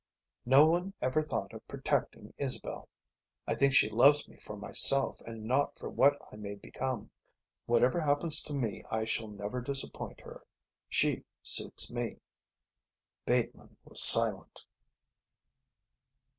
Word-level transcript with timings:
No 0.47 0.65
one 0.65 0.95
ever 0.99 1.21
thought 1.21 1.53
of 1.53 1.67
protecting 1.67 2.33
Isabel. 2.39 2.89
I 3.45 3.53
think 3.53 3.75
she 3.75 3.87
loves 3.87 4.27
me 4.27 4.37
for 4.39 4.57
myself 4.57 5.21
and 5.27 5.43
not 5.45 5.77
for 5.77 5.89
what 5.89 6.17
I 6.33 6.37
may 6.37 6.55
become. 6.55 7.11
Whatever 7.67 7.99
happens 7.99 8.41
to 8.45 8.53
me 8.55 8.83
I 8.89 9.05
shall 9.05 9.27
never 9.27 9.61
disappoint 9.61 10.21
her. 10.21 10.43
She 10.89 11.23
suits 11.43 11.91
me." 11.91 12.17
Bateman 13.27 13.77
was 13.83 14.01
silent. 14.01 14.65